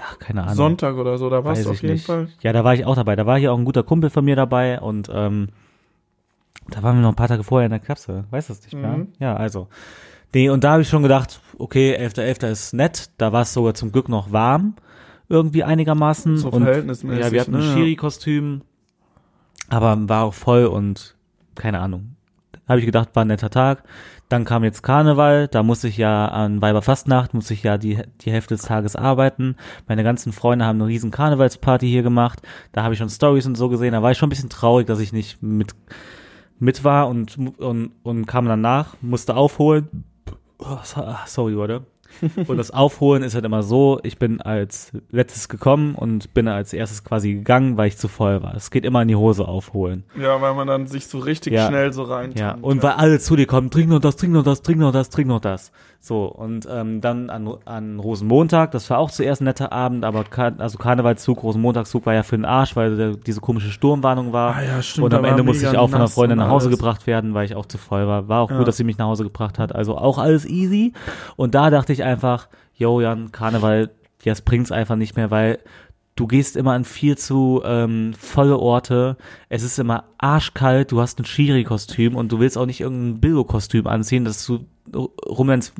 [0.00, 0.54] ach, keine Ahnung.
[0.54, 2.06] Sonntag oder so, da warst Weiß du auf jeden nicht.
[2.06, 2.28] Fall.
[2.40, 3.14] Ja, da war ich auch dabei.
[3.16, 5.48] Da war hier auch ein guter Kumpel von mir dabei und ähm,
[6.70, 8.24] da waren wir noch ein paar Tage vorher in der Kapsel.
[8.30, 8.96] Weißt du das nicht mehr?
[8.96, 9.08] Mhm.
[9.18, 9.68] Ja, also.
[10.34, 12.50] Nee, und da habe ich schon gedacht, okay, 11.11.
[12.50, 13.10] ist nett.
[13.16, 14.74] Da war es sogar zum Glück noch warm.
[15.28, 16.38] Irgendwie einigermaßen.
[16.38, 17.66] So und, verhältnismäßig, Ja, wir hatten ein ne?
[17.66, 17.72] Ja.
[17.72, 18.62] Schiri-Kostüm.
[19.68, 21.16] Aber war auch voll und
[21.54, 22.16] keine Ahnung.
[22.66, 23.82] Habe ich gedacht, war ein netter Tag.
[24.28, 28.30] Dann kam jetzt Karneval, da musste ich ja an Weiberfastnacht, musste ich ja die, die
[28.30, 29.56] Hälfte des Tages arbeiten.
[29.86, 32.42] Meine ganzen Freunde haben eine riesen Karnevalsparty hier gemacht.
[32.72, 33.92] Da habe ich schon Stories und so gesehen.
[33.92, 35.74] Da war ich schon ein bisschen traurig, dass ich nicht mit,
[36.58, 40.04] mit war und, und, und kam dann nach, musste aufholen.
[40.58, 41.86] Oh, ah, sorry, Leute.
[42.46, 46.72] Und das Aufholen ist halt immer so, ich bin als letztes gekommen und bin als
[46.72, 48.54] erstes quasi gegangen, weil ich zu voll war.
[48.54, 50.04] Es geht immer in die Hose aufholen.
[50.20, 51.66] Ja, weil man dann sich so richtig Ja.
[51.68, 52.32] schnell so rein.
[52.36, 54.92] Ja, und weil alle zu dir kommen, trink noch das, trink noch das, trink noch
[54.92, 55.72] das, trink noch das.
[56.00, 60.22] So, und ähm, dann an, an Rosenmontag, das war auch zuerst ein netter Abend, aber
[60.24, 64.54] Kar also Karnevalszug, Rosenmontagszug war ja für den Arsch, weil der, diese komische Sturmwarnung war.
[64.54, 66.70] Ah ja, stimmt, und am Ende musste ich auch von einer Freundin und nach Hause
[66.70, 68.28] gebracht werden, weil ich auch zu voll war.
[68.28, 68.58] War auch Ja.
[68.58, 69.74] gut, dass sie mich nach Hause gebracht hat.
[69.74, 70.92] Also auch alles easy.
[71.36, 73.90] Und da dachte ich einfach, yo Jan, Karneval,
[74.24, 75.58] das bringt's einfach nicht mehr, weil
[76.18, 79.16] du gehst immer an viel zu ähm, volle Orte.
[79.48, 83.86] Es ist immer arschkalt, du hast ein Schiri-Kostüm und du willst auch nicht irgendein Billo-Kostüm
[83.86, 85.74] anziehen, dass du rumrennst.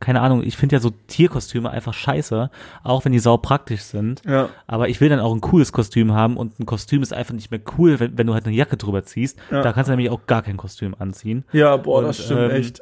[0.00, 2.50] Keine Ahnung, ich finde ja so Tierkostüme einfach scheiße,
[2.82, 4.20] auch wenn die sau praktisch sind.
[4.26, 4.48] Ja.
[4.66, 7.52] Aber ich will dann auch ein cooles Kostüm haben und ein Kostüm ist einfach nicht
[7.52, 9.38] mehr cool, wenn, wenn du halt eine Jacke drüber ziehst.
[9.52, 9.62] Ja.
[9.62, 11.44] Da kannst du nämlich auch gar kein Kostüm anziehen.
[11.52, 12.80] Ja, boah, Und, das stimmt ähm, echt.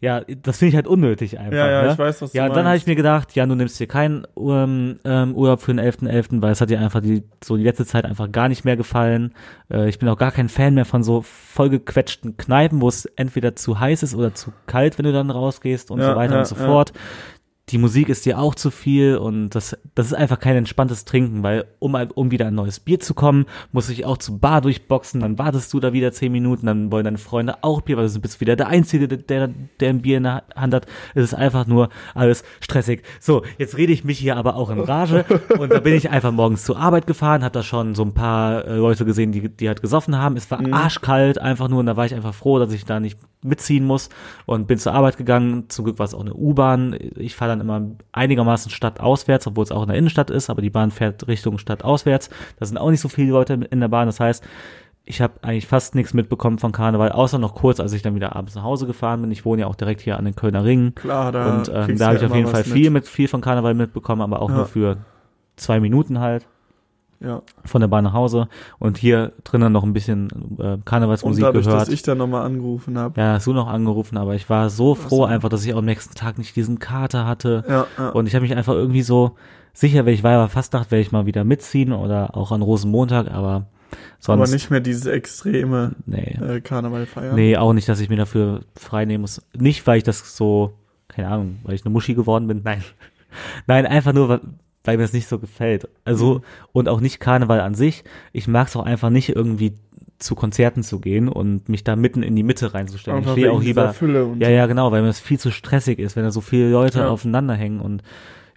[0.00, 1.56] Ja, das finde ich halt unnötig einfach.
[1.56, 1.92] Ja, ja, ne?
[1.92, 2.82] ich weiß, was du Ja, und dann habe meinst.
[2.82, 4.98] ich mir gedacht, ja, du nimmst dir keinen ähm,
[5.34, 8.30] Urlaub für den 11.11., weil es hat dir einfach die, so die letzte Zeit einfach
[8.30, 9.32] gar nicht mehr gefallen.
[9.70, 13.56] Äh, ich bin auch gar kein Fan mehr von so vollgequetschten Kneipen, wo es entweder
[13.56, 16.38] zu heiß ist oder zu kalt, wenn du dann rausgehst und Ja, so weiter ja,
[16.40, 16.66] und so ja.
[17.70, 21.42] Die Musik ist dir auch zu viel und das, das ist einfach kein entspanntes Trinken,
[21.42, 25.20] weil um, um wieder ein neues Bier zu kommen, muss ich auch zur Bar durchboxen,
[25.20, 28.20] dann wartest du da wieder zehn Minuten, dann wollen deine Freunde auch Bier, weil du
[28.20, 29.48] bist wieder der Einzige, der,
[29.80, 30.86] der, ein Bier in der Hand hat.
[31.16, 33.02] Es ist einfach nur alles stressig.
[33.18, 35.24] So, jetzt rede ich mich hier aber auch in Rage
[35.58, 38.64] und da bin ich einfach morgens zur Arbeit gefahren, habe da schon so ein paar
[38.64, 40.36] äh, Leute gesehen, die, die halt gesoffen haben.
[40.36, 43.18] Es war arschkalt einfach nur und da war ich einfach froh, dass ich da nicht
[43.46, 44.08] mitziehen muss
[44.44, 45.64] und bin zur Arbeit gegangen.
[45.68, 46.96] Zum Glück war es auch eine U-Bahn.
[47.16, 47.82] Ich fahre dann immer
[48.12, 52.30] einigermaßen stadtauswärts, obwohl es auch in der Innenstadt ist, aber die Bahn fährt Richtung stadtauswärts.
[52.58, 54.06] Da sind auch nicht so viele Leute in der Bahn.
[54.06, 54.44] Das heißt,
[55.08, 58.34] ich habe eigentlich fast nichts mitbekommen von Karneval, außer noch kurz, als ich dann wieder
[58.34, 59.30] abends nach Hause gefahren bin.
[59.30, 60.96] Ich wohne ja auch direkt hier an den Kölner Ringen.
[60.96, 63.40] Klar, da und ähm, da habe ich auf jeden Fall was viel mit viel von
[63.40, 64.56] Karneval mitbekommen, aber auch Ja.
[64.56, 64.96] nur für
[65.54, 66.46] zwei Minuten halt
[67.20, 67.42] Ja.
[67.64, 68.48] von der Bahn nach Hause
[68.78, 71.82] und hier drinnen noch ein bisschen äh, Und Karnevalsmusik dadurch, gehört.
[71.82, 73.20] dass ich dann nochmal angerufen habe.
[73.20, 75.24] ja, hast du noch angerufen, aber ich war so froh so.
[75.24, 77.64] einfach, dass ich auch am nächsten Tag nicht diesen Kater hatte.
[77.68, 78.08] Ja, ja.
[78.10, 79.36] Und ich habe mich einfach irgendwie so
[79.72, 82.62] sicher, weil ich war ja fast dachte, werde ich mal wieder mitziehen oder auch an
[82.62, 83.66] Rosenmontag, aber
[84.18, 86.38] sonst aber nicht mehr dieses extreme nee.
[86.40, 87.34] äh, Karneval feiern.
[87.34, 89.42] Nee, auch nicht, dass ich mir dafür frei nehmen muss.
[89.56, 90.74] Nicht, weil ich das so,
[91.08, 92.62] keine Ahnung, weil ich eine Muschi geworden bin.
[92.64, 92.82] Nein.
[93.66, 94.40] Nein, einfach nur,
[94.86, 95.88] weil, mir das nicht so gefällt.
[96.04, 96.40] Also, Mhm.
[96.72, 98.04] und auch nicht Karneval an sich.
[98.32, 99.74] Ich mag es auch einfach nicht irgendwie
[100.18, 103.18] zu Konzerten zu gehen und mich da mitten in die Mitte reinzustellen.
[103.18, 103.94] Einfach ich stehe auch lieber.
[104.38, 107.00] Ja, ja, genau, weil mir das viel zu stressig ist, wenn da so viele Leute
[107.00, 107.08] Ja.
[107.08, 108.02] aufeinander hängen und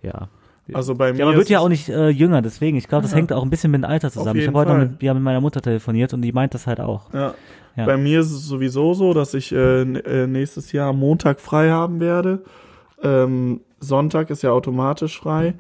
[0.01, 0.29] ja.
[0.71, 2.77] Also bei mir Ja, man wird ja auch nicht äh, jünger, deswegen.
[2.77, 3.17] Ich glaube, das Ja.
[3.17, 4.39] hängt auch ein bisschen mit dem Alter zusammen.
[4.39, 7.11] Ich habe heute mit, ja, mit meiner Mutter telefoniert und die meint das halt auch.
[7.13, 7.33] Ja.
[7.75, 7.85] Ja.
[7.85, 11.99] Bei mir ist es sowieso so, dass ich äh, äh, nächstes Jahr Montag frei haben
[11.99, 12.43] werde.
[13.01, 15.55] Ähm, Sonntag ist ja automatisch frei.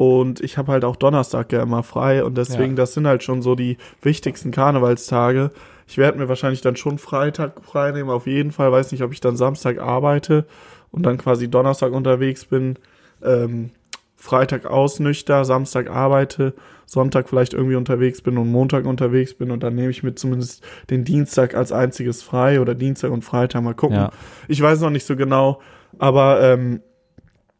[0.00, 2.24] Und ich habe halt auch Donnerstag ja immer frei.
[2.24, 2.76] Und deswegen, Ja.
[2.76, 5.50] das sind halt schon so die wichtigsten Karnevalstage.
[5.86, 8.72] Ich werde mir wahrscheinlich dann schon Freitag frei nehmen, auf jeden Fall.
[8.72, 10.46] Weiß nicht, ob ich dann Samstag arbeite
[10.90, 12.76] und dann quasi Donnerstag unterwegs bin.
[13.22, 13.72] Ähm,
[14.16, 16.54] Freitag ausnüchter, Samstag arbeite,
[16.86, 20.64] Sonntag vielleicht irgendwie unterwegs bin und Montag unterwegs bin und dann nehme ich mir zumindest
[20.88, 23.96] den Dienstag als einziges frei oder Dienstag und Freitag mal gucken.
[23.98, 24.10] Ja.
[24.48, 25.60] Ich weiß noch nicht so genau,
[25.98, 26.80] aber ähm,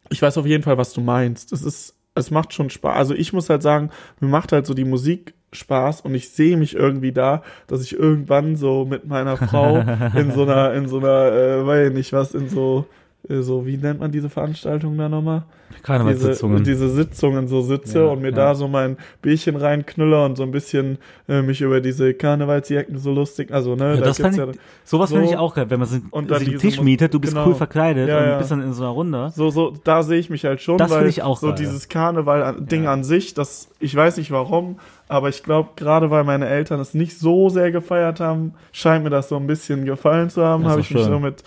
[0.09, 1.53] ich weiß auf jeden Fall, was du meinst.
[1.53, 2.97] Es ist, es macht schon Spaß.
[2.97, 6.57] Also ich muss halt sagen, mir macht halt so die Musik Spaß und ich sehe
[6.57, 9.79] mich irgendwie da, dass ich irgendwann so mit meiner Frau
[10.15, 12.87] in so einer, in so einer, äh, weiß ich nicht was, in so,
[13.29, 15.43] so, wie nennt man diese Veranstaltung da nochmal?
[15.85, 16.65] Karnevalssitzungen.
[16.65, 18.35] diese Sitzungen so sitze Ja, und mir ja.
[18.37, 23.13] da so mein Bierchen reinknüller und so ein bisschen äh, mich über diese Karnevalsjacken so
[23.13, 25.67] lustig, also ne, Ja, da das gibt's ja, ich, sowas so- finde ich auch geil,
[25.71, 27.47] wenn man sich, Und sich einen Tisch mietet, du bist genau.
[27.47, 29.33] cool verkleidet und bist dann in so einer Runde.
[29.35, 31.57] so, so, da sehe ich mich halt schon, Das weil finde ich auch so geil.
[31.57, 34.79] dieses Karneval-Ding an sich, das, ich weiß nicht warum,
[35.09, 39.11] aber ich glaube, gerade weil meine Eltern es nicht so sehr gefeiert haben, scheint mir
[39.11, 41.13] das so ein bisschen gefallen zu haben, habe ich mich schön.
[41.13, 41.43] so mit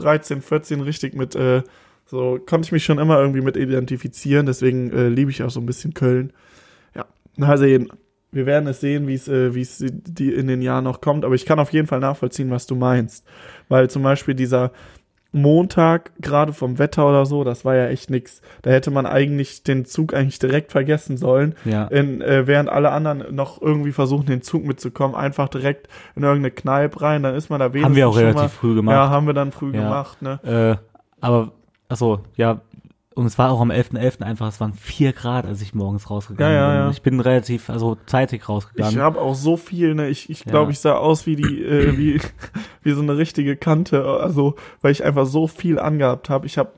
[0.00, 1.62] 13, 14 richtig mit, äh,
[2.06, 5.60] so konnte ich mich schon immer irgendwie mit identifizieren, deswegen äh, liebe ich auch so
[5.60, 6.32] ein bisschen Köln.
[6.94, 7.06] Ja,
[7.36, 7.90] mal sehen.
[8.30, 11.24] Wir werden es sehen, wie es äh, wie es die in den Jahren noch kommt,
[11.24, 13.26] aber ich kann auf jeden Fall nachvollziehen, was du meinst,
[13.68, 14.72] weil zum Beispiel dieser
[15.30, 18.40] Montag, gerade vom Wetter oder so, das war ja echt nix.
[18.62, 21.54] Da hätte man eigentlich den Zug eigentlich direkt vergessen sollen.
[21.64, 21.84] Ja.
[21.88, 26.50] In, äh, während alle anderen noch irgendwie versuchen, den Zug mitzukommen, einfach direkt in irgendeine
[26.50, 28.94] Kneipe rein, dann ist man da wenigstens Haben wir auch relativ mal, früh gemacht.
[28.94, 29.82] Ja, haben wir dann früh Ja.
[29.82, 30.40] gemacht, ne?
[30.80, 30.84] Äh,
[31.20, 31.52] aber,
[31.88, 32.60] achso, ja,
[33.18, 34.22] und es war auch am 11.11.
[34.22, 36.78] einfach, es waren vier Grad, als ich morgens rausgegangen Ja, ja, bin.
[36.84, 36.90] ja.
[36.90, 38.92] Ich bin relativ, also zeitig rausgegangen.
[38.94, 40.08] Ich habe auch so viel, ne?
[40.08, 42.20] Ich, ich glaube, ich sah aus wie die, äh, wie,
[42.84, 46.46] wie so eine richtige Kante, also, weil ich einfach so viel angehabt habe.
[46.46, 46.70] Ich habe,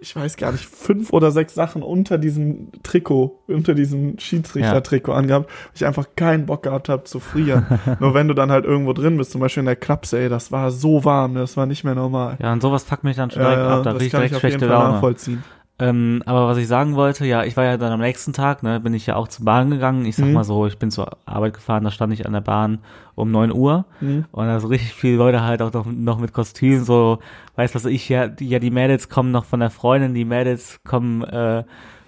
[0.00, 5.46] ich weiß gar nicht, fünf oder sechs Sachen unter diesem Trikot, unter diesem Schiedsrichter-Trikot angehabt,
[5.48, 7.66] weil ich einfach keinen Bock gehabt habe zu frieren.
[8.00, 10.50] Nur wenn du dann halt irgendwo drin bist, zum Beispiel in der Klapse, ey, das
[10.50, 11.40] war so warm, ne?
[11.40, 12.36] das war nicht mehr normal.
[12.42, 14.38] ja, und sowas fuckt mich dann schon direkt ab, da kann direkt ich auf jeden
[14.40, 14.92] schlechte Fall Laune.
[14.94, 15.44] nachvollziehen.
[15.80, 18.80] Ähm, aber was ich sagen wollte, ja, ich war ja dann am nächsten Tag, ne,
[18.80, 20.04] bin ich ja auch zur Bahn gegangen.
[20.06, 20.32] Ich sag Mhm.
[20.34, 22.78] mal so, ich bin zur Arbeit gefahren, da stand ich an der Bahn
[23.14, 24.24] um 9 Uhr Mhm.
[24.32, 27.20] und da so richtig viele Leute halt auch noch, noch mit Kostümen, so,
[27.54, 30.80] weiß was ich, ja, die, ja, die Mädels kommen noch von der Freundin, die Mädels
[30.84, 31.62] kommen äh,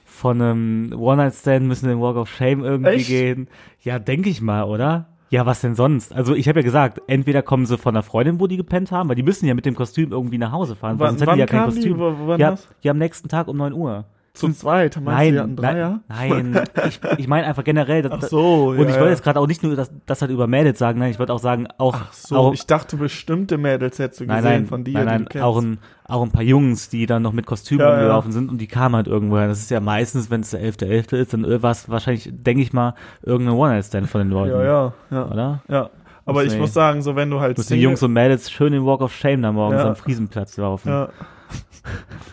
[0.05, 3.09] von einem One-Night-Stand, müssen den Walk of Shame irgendwie Echt?
[3.09, 3.47] gehen.
[3.83, 5.07] Ja, denke ich mal, oder?
[5.31, 6.13] Ja, was denn sonst?
[6.13, 9.09] Also ich habe ja gesagt, entweder kommen sie von der Freundin, wo die gepennt haben,
[9.09, 11.39] weil die müssen ja mit dem Kostüm irgendwie nach Hause fahren, weil sonst hätten die
[11.39, 11.75] ja kein die?
[11.77, 11.99] Kostüm.
[11.99, 12.69] Wann Ja, das?
[12.83, 14.05] ja, am nächsten Tag um 9 Uhr.
[14.33, 16.01] Zu zweit, meinst Nein, du, hatten Dreier?
[16.09, 18.03] nein, nein, ich, ich meine einfach generell.
[18.03, 19.11] Das, Ach so, und ja, ich wollte ja.
[19.11, 21.41] jetzt gerade auch nicht nur das, das halt über Mädels sagen, nein, ich wollte auch
[21.41, 24.85] sagen, auch, Ach so, auch ich dachte bestimmte Mädels hättest du nein, gesehen nein, von
[24.85, 27.89] dir, nein, nein, auch ein, auch ein paar Jungs, die dann noch mit Kostümen Ja,
[27.89, 27.95] ja.
[27.97, 29.49] rumgelaufen sind und die kamen halt irgendwoher.
[29.49, 31.17] Das ist ja meistens, wenn es der 11.11.
[31.17, 34.53] ist, dann war es wahrscheinlich, denke ich mal, irgendeine One-Night-Stand von den Leuten.
[34.55, 35.27] ja, ja, ja.
[35.27, 35.63] Oder?
[35.69, 35.91] Ja,
[36.25, 36.61] aber ich nee.
[36.61, 39.13] muss sagen, so wenn du halt Müssen die Jungs und Mädels schön den Walk of
[39.13, 39.89] Shame da morgens Ja.
[39.89, 40.89] am Friesenplatz laufen.
[40.89, 41.09] ja.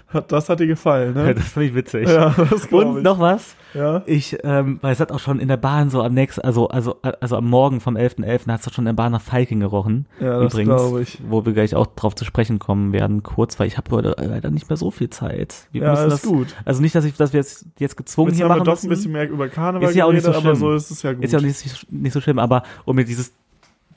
[0.09, 1.35] Hat- Das hat dir gefallen, Ja, ne?
[1.35, 2.07] das fand ich witzig.
[2.07, 3.03] Ja, das und ich.
[3.03, 3.55] noch was?
[3.73, 4.01] ja.
[4.05, 6.95] Ich, ähm, weil es hat auch schon in der Bahn so am nächsten, also, also,
[7.01, 8.47] also am Morgen vom 11.11.
[8.51, 10.05] hat es doch schon in der Bahn nach Falking gerochen.
[10.21, 11.19] Ja, das glaube ich.
[11.27, 14.49] wo wir gleich auch drauf zu sprechen kommen werden, kurz, weil ich habe heute leider
[14.49, 15.67] nicht mehr so viel Zeit.
[15.73, 16.55] Wir Ja, ist das, gut.
[16.63, 18.87] Also nicht, dass ich, dass wir jetzt, jetzt gezwungen Jetzt hier machen doch müssen.
[18.87, 20.55] ein bisschen mehr über Karneval Ist ja auch nicht so aber schlimm.
[20.55, 21.23] so ist es ja gut.
[21.25, 23.33] Ist ja auch nicht, nicht so schlimm, aber um mir dieses,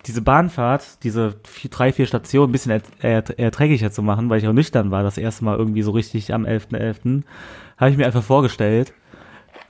[0.07, 4.39] diese Bahnfahrt, diese vier, drei, vier Stationen ein bisschen ert, ert, erträglicher zu machen, weil
[4.39, 7.23] ich auch nüchtern war, das erste Mal irgendwie so richtig am 11.11.,
[7.77, 8.93] habe ich mir einfach vorgestellt,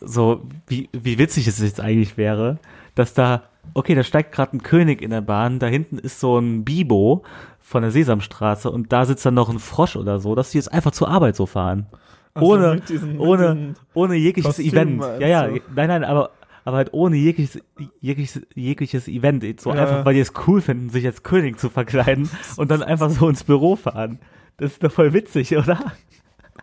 [0.00, 2.58] so wie, wie witzig es jetzt eigentlich wäre,
[2.94, 3.42] dass da
[3.74, 7.22] okay, da steigt gerade ein König in der Bahn, da hinten ist so ein Bibo
[7.60, 10.72] von der Sesamstraße und da sitzt dann noch ein Frosch oder so, dass die jetzt
[10.72, 11.86] einfach zur Arbeit so fahren.
[12.34, 15.20] Also ohne, diesen- ohne, ohne jegliches Kostümen Event.
[15.20, 16.30] Ja, ja, nein, nein, aber,
[16.64, 17.60] aber halt ohne jegliches,
[18.00, 19.60] jegliches, jegliches Event.
[19.60, 19.82] So Ja.
[19.82, 23.28] einfach, weil die es cool finden, sich als König zu verkleiden und dann einfach so
[23.28, 24.18] ins Büro fahren.
[24.56, 25.78] Das ist doch voll witzig, oder?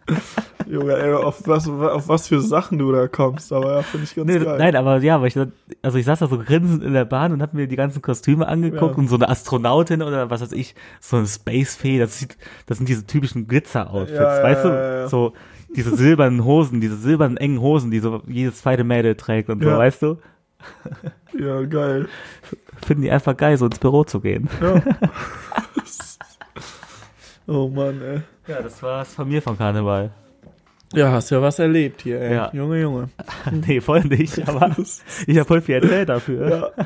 [0.70, 4.16] Junge, ey, auf was, auf was für Sachen du da kommst, aber ja, finde ich
[4.16, 4.58] ganz Nee, geil.
[4.58, 5.38] nein, aber ja, weil ich
[5.82, 8.48] also ich saß da so grinsend in der Bahn und hab mir die ganzen Kostüme
[8.48, 8.98] angeguckt Ja.
[8.98, 12.90] und so eine Astronautin oder was weiß ich, so eine Space-Fee, das sieht, das sind
[12.90, 14.68] diese typischen Glitzer-Outfits, Ja, weißt du?
[14.70, 15.08] ja, ja.
[15.08, 15.34] So,
[15.76, 19.70] diese silbernen Hosen, diese silbernen engen Hosen, die so jedes zweite Mädel trägt und so,
[19.70, 19.78] Ja.
[19.78, 20.18] weißt du?
[21.38, 22.08] Ja, geil.
[22.86, 24.50] Finden die einfach geil, so ins Büro zu gehen.
[24.62, 24.82] Ja.
[27.48, 28.22] oh Mann, ey.
[28.48, 30.12] Ja, das war's von mir von Karneval.
[30.94, 32.34] Ja, hast ja was erlebt hier, ey.
[32.34, 32.50] Ja.
[32.54, 33.10] Junge, Junge.
[33.52, 34.76] nee, voll nicht, aber
[35.28, 36.50] ich habe voll viel erzählt dafür.
[36.78, 36.86] Ja.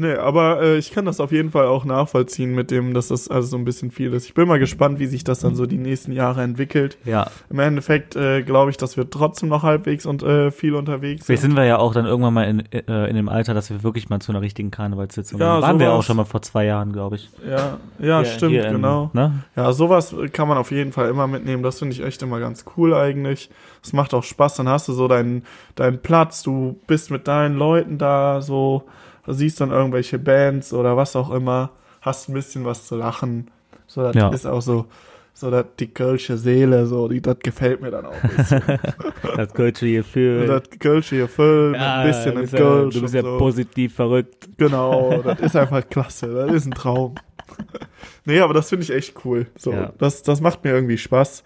[0.00, 3.28] Nee, aber äh, ich kann das auf jeden Fall auch nachvollziehen mit dem, dass das
[3.28, 4.24] also so ein bisschen viel ist.
[4.24, 6.96] Ich bin mal gespannt, wie sich das dann so die nächsten Jahre entwickelt.
[7.04, 11.26] Ja, Im Endeffekt äh, glaube ich, dass wir trotzdem noch halbwegs und äh, viel unterwegs
[11.26, 11.50] vielleicht sind.
[11.50, 14.08] sind wir ja auch dann irgendwann mal in, äh, in dem Alter, dass wir wirklich
[14.08, 15.62] mal zu einer richtigen Karnevalssitzung Ja, gehen.
[15.62, 17.28] Waren wir auch schon mal vor zwei Jahren, glaube ich.
[17.46, 19.10] Ja, ja, Hier- stimmt, in- genau.
[19.12, 19.32] Ne?
[19.54, 21.62] Ja, sowas kann man auf jeden Fall immer mitnehmen.
[21.62, 23.50] Das finde ich echt immer ganz cool eigentlich.
[23.84, 24.54] Es macht auch Spaß.
[24.56, 26.42] Dann hast du so deinen, deinen Platz.
[26.42, 28.84] Du bist mit deinen Leuten da, so,
[29.26, 31.70] siehst dann irgendwelche Bands oder was auch immer.
[32.00, 33.50] Hast ein bisschen was zu lachen.
[33.86, 34.28] So, das Ja.
[34.30, 34.86] ist auch so,
[35.34, 38.62] so das, die kölsche Seele, so, die, das gefällt mir dann auch ein bisschen.
[39.36, 40.46] Das kölsche Gefühl.
[40.46, 43.38] Das kölsche Gefühl mit ein bisschen in ja, Kölsch du bist ja so.
[43.38, 44.48] positiv verrückt.
[44.58, 46.32] Genau, das ist einfach klasse.
[46.34, 47.14] Das ist ein Traum.
[48.24, 49.46] nee, aber das finde ich echt cool.
[49.56, 49.92] So, Ja.
[49.98, 51.42] das, das macht mir irgendwie Spaß.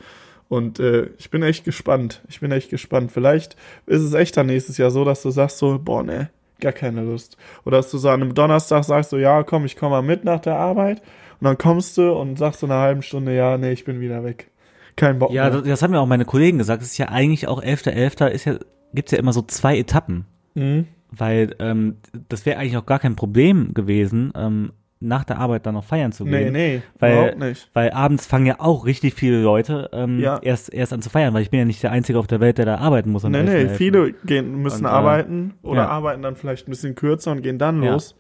[0.49, 2.23] Und äh, ich bin echt gespannt.
[2.29, 3.11] Ich bin echt gespannt.
[3.13, 3.57] Vielleicht
[3.87, 7.03] ist es echt dann nächstes Jahr so, dass du sagst so, boah, ne, gar keine
[7.03, 7.37] Lust.
[7.64, 10.25] Oder dass du so an einem Donnerstag sagst so, ja, komm, ich komme mal mit
[10.25, 11.03] nach der Arbeit.
[11.40, 14.25] Und dann kommst du und sagst so eine halben Stunde, ja, nee, ich bin wieder
[14.25, 14.51] weg.
[14.97, 15.61] Kein Bock Ja, mehr.
[15.61, 16.83] das, das haben ja auch meine Kollegen gesagt.
[16.83, 18.29] Es ist ja eigentlich auch 11.11.
[18.29, 18.55] ist ja,
[18.95, 20.25] gibt's ja immer so zwei Etappen.
[20.55, 20.87] Mhm.
[21.11, 21.97] Weil ähm,
[22.29, 24.73] das wäre eigentlich auch gar kein Problem gewesen, ähm,
[25.05, 26.53] nach der Arbeit dann noch feiern zu Nee, gehen.
[26.53, 27.71] nee, Weil, überhaupt nicht.
[27.75, 30.38] weil abends fangen ja auch richtig viele Leute ähm, Ja.
[30.43, 32.59] erst, erst an zu feiern, weil ich bin ja nicht der Einzige auf der Welt,
[32.59, 33.23] der da arbeiten muss.
[33.25, 33.69] Nee, nee, 11.11..
[33.71, 35.88] viele gehen, müssen Und, äh, arbeiten oder ja.
[35.88, 37.93] arbeiten dann vielleicht ein bisschen kürzer und gehen dann Ja.
[37.93, 38.17] los.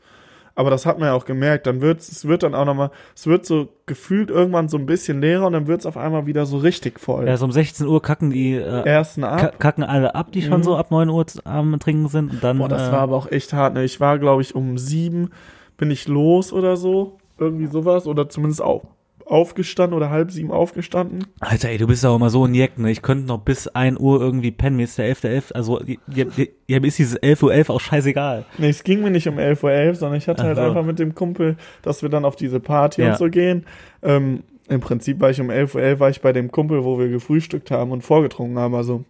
[0.56, 1.66] Aber das hat man ja auch gemerkt.
[1.66, 5.20] Dann wird's, es wird dann auch nochmal, es wird so gefühlt irgendwann so ein bisschen
[5.20, 7.26] leerer und dann wird's auf einmal wieder so richtig voll.
[7.26, 9.58] Ja, so um 16 Uhr kacken die äh, Ersten ab.
[9.58, 10.62] kacken alle ab, die schon Mhm.
[10.62, 12.30] so ab 9 Uhr am Trinken sind.
[12.30, 13.74] Und dann, Boah, das äh, war aber auch echt hart.
[13.74, 13.82] Ne?
[13.82, 15.30] Ich war, glaube ich, um sieben
[15.76, 17.18] bin ich los oder so.
[17.38, 18.06] Irgendwie sowas.
[18.06, 18.84] Oder zumindest auch
[19.26, 21.24] aufgestanden oder halb sieben aufgestanden.
[21.40, 22.90] Alter, ey, du bist ja auch immer so ein Jeck, ne?
[22.90, 24.76] Ich könnte noch bis 1 Uhr irgendwie pennen.
[24.76, 25.52] Mir ist der 11.11.
[25.54, 26.26] Also, ja,
[26.66, 28.44] ja, mir ist dieses 11.11 Uhr auch scheißegal.
[28.58, 30.62] Nee, es ging mir nicht um 11.11 Uhr, sondern ich hatte Ach halt so.
[30.62, 33.12] einfach mit dem Kumpel, dass wir dann auf diese Party Ja.
[33.12, 33.64] und so gehen.
[34.02, 37.08] Ähm, Im Prinzip war ich um 11.11 Uhr war ich bei dem Kumpel, wo wir
[37.08, 38.74] gefrühstückt haben und vorgetrunken haben.
[38.74, 39.04] Also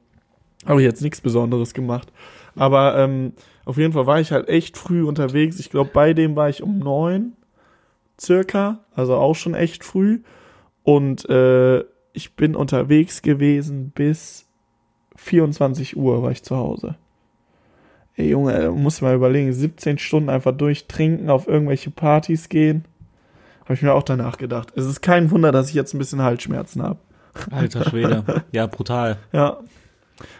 [0.66, 2.12] habe ich jetzt nichts Besonderes gemacht.
[2.56, 3.32] Aber ähm,
[3.64, 5.58] auf jeden Fall war ich halt echt früh unterwegs.
[5.58, 7.32] Ich glaube, bei dem war ich um neun
[8.20, 10.20] circa, also auch schon echt früh.
[10.82, 11.80] Und äh,
[12.12, 14.46] ich bin unterwegs gewesen bis
[15.16, 16.96] 24 Uhr war ich zu Hause.
[18.16, 22.84] Ey Junge, muss mal überlegen, 17 Stunden einfach durchtrinken, auf irgendwelche Partys gehen.
[23.64, 24.72] Habe ich mir auch danach gedacht.
[24.76, 26.98] Es ist kein Wunder, dass ich jetzt ein bisschen Halsschmerzen habe.
[27.50, 28.44] Alter Schwede.
[28.52, 29.16] ja, brutal.
[29.32, 29.58] Ja.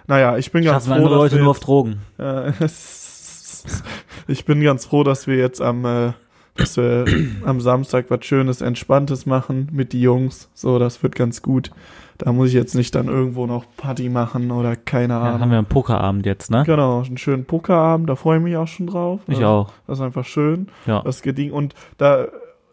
[0.07, 2.01] Naja, ich bin ganz Schaffen froh, andere dass Leute wir nur auf Drogen.
[2.19, 2.53] äh,
[4.29, 6.13] ich bin ganz froh, dass wir jetzt am, äh,
[6.57, 7.05] dass wir
[7.45, 10.49] am Samstag was Schönes, Entspanntes machen mit die Jungs.
[10.55, 11.71] So, das wird ganz gut.
[12.19, 15.41] Da muss ich jetzt nicht dann irgendwo noch Party machen oder keine Ja, Ahnung.
[15.41, 16.63] haben wir einen Pokerabend jetzt, ne?
[16.65, 19.21] Genau, einen schönen Pokerabend, da freue ich mich auch schon drauf.
[19.27, 19.73] Ich Also, auch.
[19.89, 20.69] Das ist einfach schön.
[20.87, 21.03] Ja.
[21.03, 21.51] Das Geding.
[21.51, 22.27] Und da,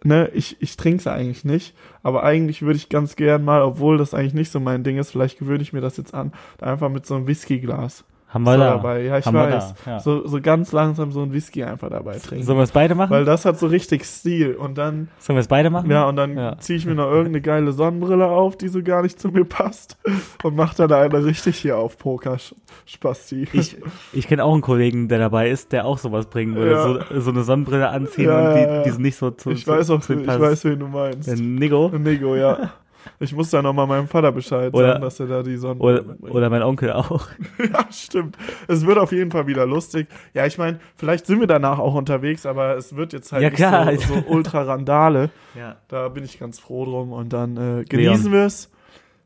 [0.04, 3.98] ne, ich, ich trinke es eigentlich nicht, aber eigentlich würde ich ganz gern mal, obwohl
[3.98, 6.90] das eigentlich nicht so mein Ding ist, vielleicht gewöhne ich mir das jetzt an, einfach
[6.90, 8.04] mit so einem Whiskyglas.
[8.34, 8.70] Haben wir so da.
[8.72, 9.02] dabei.
[9.04, 9.74] Ja, ich Haben wir weiß.
[9.84, 10.00] da, ja.
[10.00, 12.46] So, so ganz langsam so ein Whisky einfach dabei trinken.
[12.46, 13.10] Sollen wir es beide machen?
[13.12, 14.56] Weil das hat so richtig Stil.
[14.56, 15.92] Und dann, Sollen wir es beide machen?
[15.92, 16.58] ja, und dann Ja.
[16.58, 19.98] ziehe ich mir noch irgendeine geile Sonnenbrille auf, die so gar nicht zu mir passt.
[20.44, 23.48] Und mach dann eine richtig hier auf Poker-Spasti.
[23.54, 23.78] Ich,
[24.14, 26.72] ich kenne auch einen Kollegen, der dabei ist, der auch sowas bringen würde.
[26.72, 26.84] Ja.
[26.84, 29.52] So, so eine Sonnenbrille anziehen und die, die sind nicht so zu.
[29.52, 31.28] Ich zu, weiß auch, zu ich weiß, wen du meinst.
[31.28, 32.72] Der Nigo Nigo, ja.
[33.20, 36.32] Ich muss da nochmal meinem Vater Bescheid Oder- sagen, dass er da die Sonnenbrille oder,
[36.36, 37.30] oder mein Onkel auch.
[37.60, 38.38] Ja, stimmt.
[38.68, 40.08] Es wird auf jeden Fall wieder lustig.
[40.34, 43.50] Ja, ich meine, vielleicht sind wir danach auch unterwegs, aber es wird jetzt halt Ja,
[43.50, 43.94] klar.
[43.98, 45.30] so, so ultra Randale.
[45.56, 45.78] Ja.
[45.88, 48.72] Da bin ich ganz froh drum und dann äh, genießen wir es.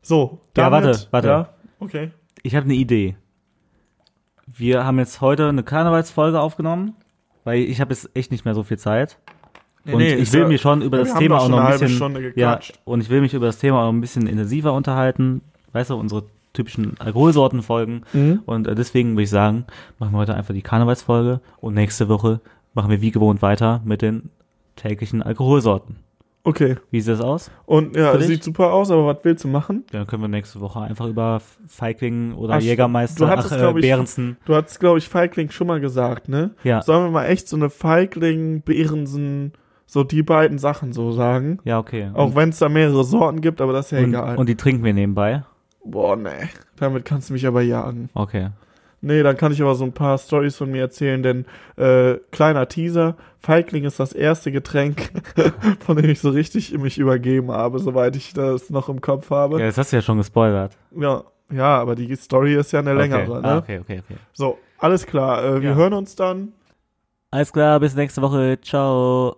[0.02, 1.28] So, Ja, damit, warte, warte.
[1.28, 1.48] Ja,
[1.80, 2.10] okay.
[2.42, 3.16] Ich habe eine Idee.
[4.46, 6.94] Wir haben jetzt heute eine Karnevalsfolge aufgenommen
[7.44, 9.20] weil ich habe jetzt echt nicht mehr so viel Zeit.
[9.86, 12.32] Nee, und nee, ich will ja- mich schon über das Thema auch noch ein bisschen
[12.34, 15.42] ja, und ich will mich über das Thema auch ein bisschen intensiver unterhalten.
[15.72, 18.40] Weißt du, unsere typischen Alkoholsorten folgen Mhm.
[18.46, 19.64] und äh, deswegen würde ich sagen,
[19.98, 22.40] machen wir heute einfach die Karnevalsfolge und nächste Woche
[22.74, 24.30] machen wir wie gewohnt weiter mit den
[24.74, 25.96] täglichen Alkoholsorten.
[26.44, 26.76] Okay.
[26.92, 27.50] Wie sieht das aus?
[27.64, 29.84] Und ja, sieht super aus, aber was willst du machen?
[29.90, 33.78] Dann können wir nächste Woche einfach über Feigling oder Ach, Jägermeister, du hattest, ach, äh,
[33.78, 34.36] ich, Behrensen.
[34.44, 36.50] Du hast, glaube ich, Feigling schon mal gesagt, ne?
[36.62, 39.52] Ja, Sollen wir mal echt so eine Feigling, Behrensen,
[39.86, 41.58] so die beiden Sachen so sagen?
[41.64, 42.10] ja, okay.
[42.14, 44.36] Auch wenn es da mehrere Sorten gibt, aber das ist ja und, egal.
[44.36, 45.44] und die trinken wir nebenbei.
[45.84, 46.48] Boah, nee.
[46.76, 48.10] Damit kannst du mich aber jagen.
[48.14, 48.50] Okay.
[49.02, 51.44] Nee, dann kann ich aber so ein paar Stories von mir erzählen, denn
[51.76, 55.10] äh, kleiner Teaser, Feigling ist das erste Getränk,
[55.86, 59.60] von dem ich so richtig mich übergeben habe, soweit ich das noch im Kopf habe.
[59.60, 60.76] Ja, das hast du ja schon gespoilert.
[60.98, 61.22] Ja,
[61.52, 63.42] ja, aber die Story ist ja eine längere, okay.
[63.42, 63.48] ne?
[63.48, 64.18] Ah, okay, okay, okay.
[64.32, 65.76] So, alles klar, äh, wir Ja.
[65.76, 66.52] hören uns dann.
[67.30, 68.58] Alles klar, bis nächste Woche.
[68.60, 69.36] Ciao.